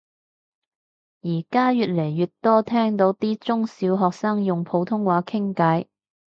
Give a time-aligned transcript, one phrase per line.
[1.21, 5.85] 而家越嚟越多聽到啲中小學生用普通話傾偈